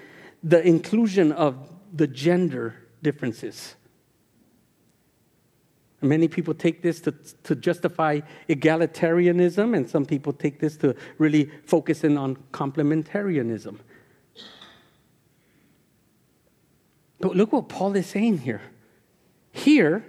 [0.42, 3.74] The inclusion of the gender differences.
[6.02, 7.12] Many people take this to,
[7.44, 13.78] to justify egalitarianism, and some people take this to really focus in on complementarianism.
[17.20, 18.62] But look what Paul is saying here.
[19.52, 20.06] Here,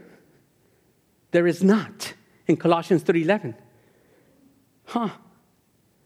[1.31, 2.13] there is not
[2.47, 3.55] in Colossians 3:11.
[4.85, 5.09] Huh.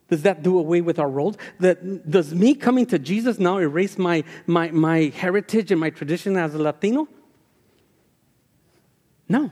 [0.08, 1.36] Does that do away with our roles?
[1.60, 6.38] That, does me coming to Jesus now erase my, my, my heritage and my tradition
[6.38, 7.08] as a Latino?
[9.28, 9.50] No.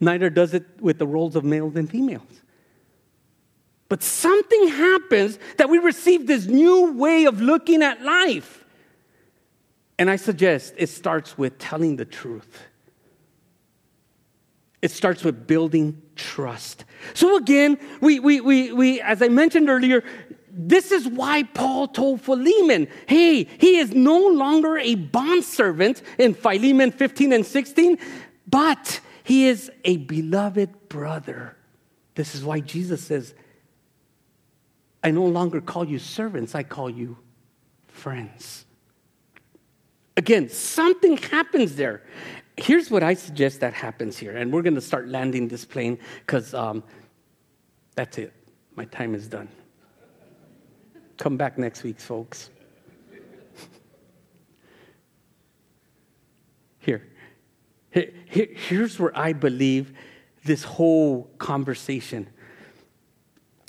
[0.00, 2.40] Neither does it with the roles of males and females.
[3.88, 8.64] But something happens that we receive this new way of looking at life.
[9.98, 12.66] And I suggest it starts with telling the truth.
[14.80, 16.84] It starts with building trust.
[17.12, 20.02] So again, we, we, we, we, as I mentioned earlier,
[20.50, 26.92] this is why Paul told Philemon, hey, he is no longer a bondservant in Philemon
[26.92, 27.98] 15 and 16,
[28.46, 31.56] but he is a beloved brother.
[32.14, 33.34] This is why Jesus says,
[35.02, 37.16] I no longer call you servants, I call you
[37.88, 38.66] friends.
[40.16, 42.02] Again, something happens there
[42.60, 45.98] here's what I suggest that happens here, and we're going to start landing this plane
[46.20, 46.84] because um,
[47.94, 48.32] that's it.
[48.76, 49.48] My time is done.
[51.16, 52.50] Come back next week, folks.
[56.78, 57.09] here.
[57.90, 58.12] Here.
[58.26, 59.92] Here's where I believe
[60.44, 62.28] this whole conversation.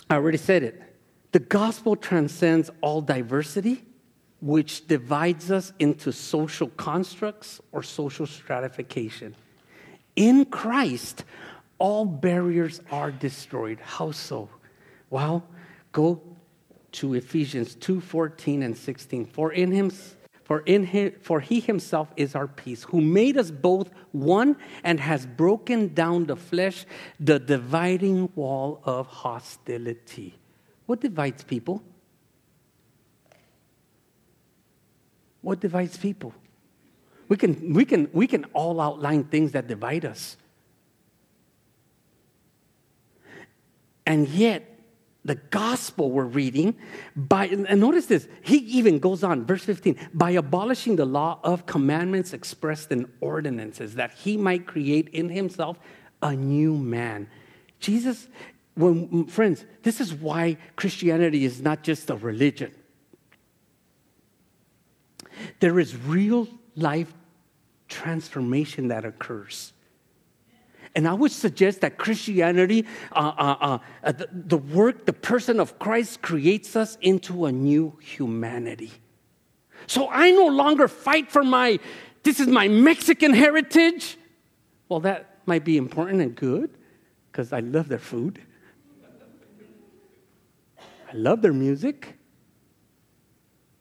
[0.10, 0.82] I already said it.
[1.32, 3.86] The gospel transcends all diversity
[4.42, 9.36] which divides us into social constructs or social stratification.
[10.16, 11.24] In Christ,
[11.78, 13.80] all barriers are destroyed.
[13.82, 14.50] How so?
[15.10, 15.46] Well,
[15.92, 16.22] go
[16.94, 19.26] to Ephesians 2 14 and 16.
[19.28, 19.92] For in him
[20.52, 25.00] For, in him, for he himself is our peace, who made us both one and
[25.00, 26.86] has broken down the flesh,
[27.22, 30.38] the dividing wall of hostility.
[30.88, 31.82] What divides people?
[35.40, 36.34] What divides people?
[37.30, 40.36] We can, we can, we can all outline things that divide us.
[44.06, 44.71] And yet,
[45.24, 46.76] the gospel we're reading
[47.16, 51.66] by and notice this he even goes on verse 15 by abolishing the law of
[51.66, 55.78] commandments expressed in ordinances that he might create in himself
[56.24, 57.30] a new man.
[57.80, 58.28] Jesus
[58.76, 62.74] when friends this is why christianity is not just a religion.
[65.60, 67.14] There is real life
[67.88, 69.74] transformation that occurs
[70.96, 75.80] and I would suggest that Christianity, uh, uh, uh, the, the work, the person of
[75.80, 78.92] Christ creates us into a new humanity.
[79.88, 81.80] So I no longer fight for my,
[82.24, 84.18] this is my Mexican heritage.
[84.90, 86.72] Well, that might be important and good
[87.32, 88.42] because I love their food.
[91.12, 92.18] I love their music.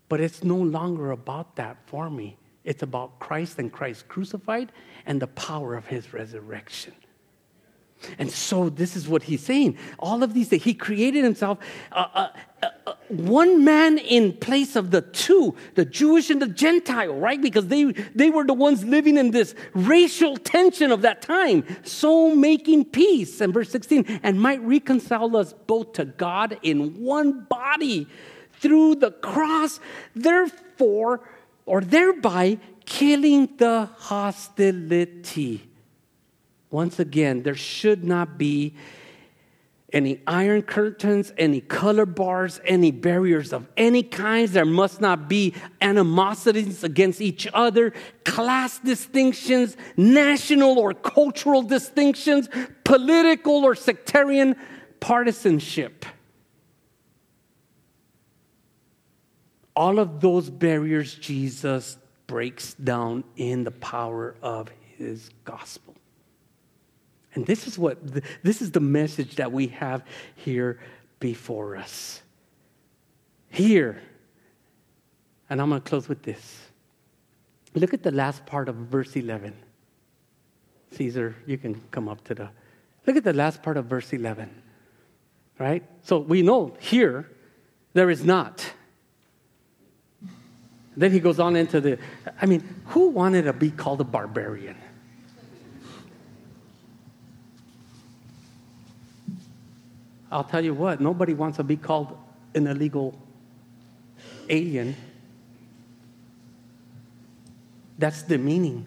[0.09, 2.37] But it's no longer about that for me.
[2.65, 4.73] It's about Christ and Christ crucified
[5.07, 6.95] and the power of his resurrection.
[8.18, 9.76] And so, this is what he's saying.
[9.98, 11.59] All of these things, he created himself
[11.92, 12.28] uh, uh,
[12.62, 17.40] uh, uh, one man in place of the two, the Jewish and the Gentile, right?
[17.40, 17.84] Because they,
[18.14, 21.64] they were the ones living in this racial tension of that time.
[21.84, 23.40] So, making peace.
[23.40, 28.09] And verse 16, and might reconcile us both to God in one body
[28.53, 29.80] through the cross,
[30.14, 31.28] therefore,
[31.66, 35.70] or thereby killing the hostility.
[36.71, 38.75] Once again, there should not be
[39.93, 44.53] any iron curtains, any color bars, any barriers of any kinds.
[44.53, 47.93] There must not be animosities against each other,
[48.25, 52.49] class distinctions, national or cultural distinctions,
[52.85, 54.55] political or sectarian
[55.01, 56.07] partisanship.
[59.75, 61.97] All of those barriers Jesus
[62.27, 65.95] breaks down in the power of his gospel.
[67.35, 67.99] And this is what
[68.43, 70.03] this is the message that we have
[70.35, 70.81] here
[71.20, 72.22] before us.
[73.49, 74.01] Here.
[75.49, 76.59] And I'm going to close with this.
[77.74, 79.55] Look at the last part of verse 11.
[80.93, 82.51] Caesar, you can come up to the
[83.07, 84.51] Look at the last part of verse 11.
[85.59, 85.85] Right?
[86.03, 87.28] So we know here
[87.93, 88.72] there is not.
[90.97, 91.99] Then he goes on into the,
[92.41, 94.76] I mean, who wanted to be called a barbarian?
[100.31, 102.16] I'll tell you what, nobody wants to be called
[102.55, 103.18] an illegal
[104.49, 104.95] alien.
[107.99, 108.87] That's the meaning.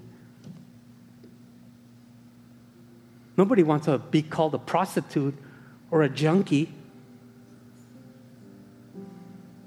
[3.36, 5.36] Nobody wants to be called a prostitute
[5.92, 6.72] or a junkie.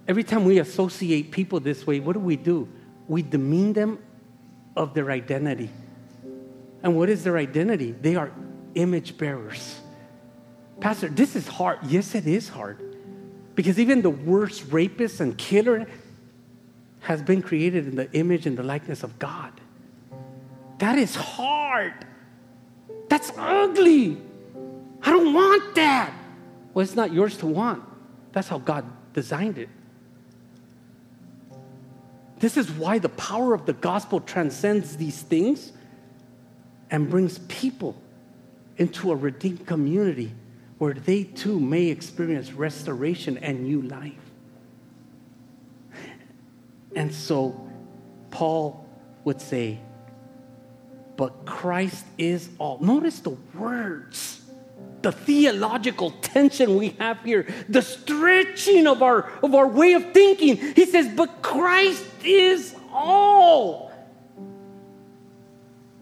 [0.08, 2.68] Every time we associate people this way, what do we do?
[3.08, 3.98] We demean them
[4.76, 5.70] of their identity.
[6.82, 7.92] And what is their identity?
[7.92, 8.30] They are
[8.74, 9.80] image bearers.
[10.80, 11.78] Pastor, this is hard.
[11.84, 12.78] Yes, it is hard.
[13.54, 15.86] Because even the worst rapist and killer
[17.00, 19.52] has been created in the image and the likeness of God.
[20.78, 21.94] That is hard.
[23.08, 24.18] That's ugly.
[25.02, 26.12] I don't want that.
[26.74, 27.82] Well, it's not yours to want.
[28.32, 29.70] That's how God designed it.
[32.38, 35.72] This is why the power of the gospel transcends these things
[36.90, 37.96] and brings people
[38.76, 40.32] into a redeemed community
[40.78, 44.12] where they too may experience restoration and new life.
[46.94, 47.68] And so
[48.30, 48.86] Paul
[49.24, 49.78] would say,
[51.16, 52.78] but Christ is all.
[52.80, 54.42] Notice the words,
[55.00, 60.56] the theological tension we have here, the stretching of our, of our way of thinking.
[60.56, 63.92] He says, but Christ is all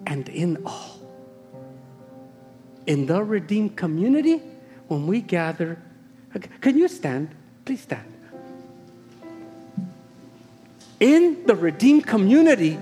[0.07, 1.01] and in all.
[2.87, 4.43] In the redeemed community,
[4.89, 5.79] when we gather,
[6.61, 7.31] can you stand?
[7.65, 8.13] Please stand.
[11.01, 12.79] In the redeemed community,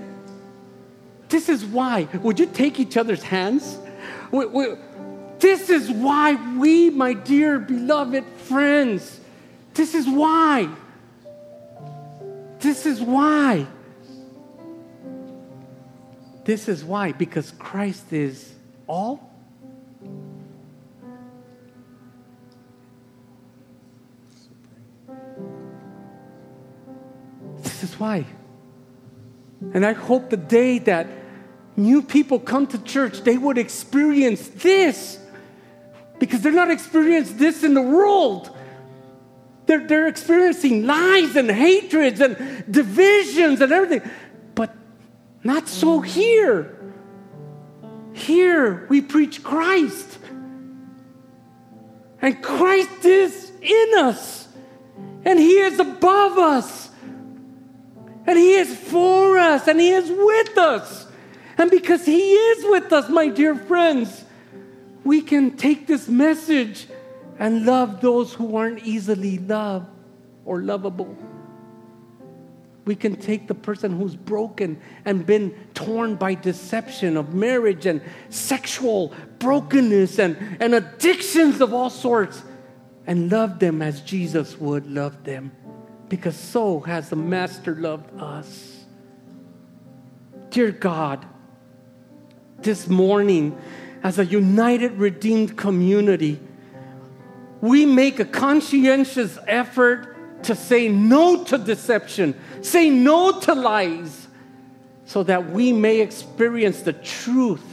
[1.29, 2.07] this is why.
[2.21, 3.77] Would you take each other's hands?
[4.31, 4.67] We, we,
[5.39, 9.19] this is why we, my dear beloved friends,
[9.73, 10.69] this is why.
[12.59, 13.67] This is why.
[16.45, 18.53] This is why, because Christ is
[18.87, 19.32] all
[29.73, 31.07] And I hope the day that
[31.75, 35.19] new people come to church, they would experience this
[36.19, 38.55] because they're not experiencing this in the world.
[39.65, 44.09] They're, they're experiencing lies and hatreds and divisions and everything,
[44.55, 44.75] but
[45.43, 46.77] not so here.
[48.13, 50.19] Here we preach Christ.
[52.21, 54.47] And Christ is in us.
[55.25, 56.89] And He is above us.
[58.25, 59.67] And He is for us.
[59.67, 61.07] And He is with us.
[61.57, 64.25] And because He is with us, my dear friends,
[65.03, 66.87] we can take this message
[67.39, 69.87] and love those who aren't easily loved
[70.45, 71.17] or lovable.
[72.85, 78.01] We can take the person who's broken and been torn by deception of marriage and
[78.29, 82.43] sexual brokenness and, and addictions of all sorts
[83.07, 85.51] and love them as Jesus would love them.
[86.13, 88.85] Because so has the Master loved us.
[90.51, 91.25] Dear God,
[92.59, 93.57] this morning,
[94.03, 96.39] as a united, redeemed community,
[97.61, 104.27] we make a conscientious effort to say no to deception, say no to lies,
[105.05, 107.72] so that we may experience the truth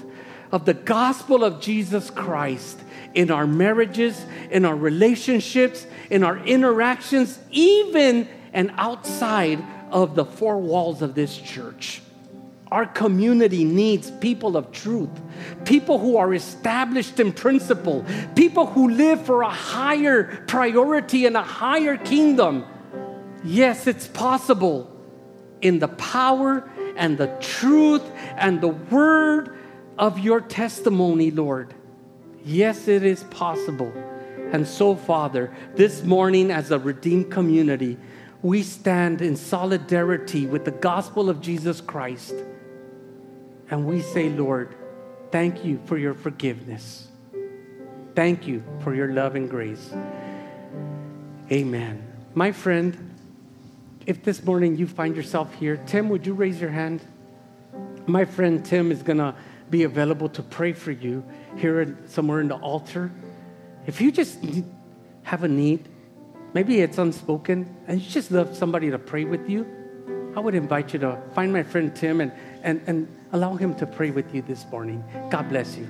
[0.52, 2.78] of the gospel of Jesus Christ
[3.14, 10.58] in our marriages, in our relationships, in our interactions, even and outside of the four
[10.58, 12.02] walls of this church.
[12.70, 15.10] Our community needs people of truth,
[15.64, 18.04] people who are established in principle,
[18.36, 22.64] people who live for a higher priority and a higher kingdom.
[23.42, 24.88] Yes, it's possible
[25.60, 28.02] in the power and the truth
[28.36, 29.56] and the word
[30.00, 31.74] of your testimony, Lord.
[32.42, 33.92] Yes, it is possible.
[34.50, 37.98] And so, Father, this morning as a redeemed community,
[38.42, 42.34] we stand in solidarity with the gospel of Jesus Christ.
[43.70, 44.74] And we say, Lord,
[45.30, 47.08] thank you for your forgiveness.
[48.16, 49.92] Thank you for your love and grace.
[51.52, 52.02] Amen.
[52.32, 53.14] My friend,
[54.06, 57.02] if this morning you find yourself here, Tim, would you raise your hand?
[58.06, 59.34] My friend Tim is going to
[59.70, 61.24] be available to pray for you
[61.56, 63.10] here somewhere in the altar.
[63.86, 64.38] If you just
[65.22, 65.88] have a need,
[66.52, 69.66] maybe it's unspoken, and you just love somebody to pray with you,
[70.36, 73.86] I would invite you to find my friend Tim and, and, and allow him to
[73.86, 75.02] pray with you this morning.
[75.30, 75.88] God bless you.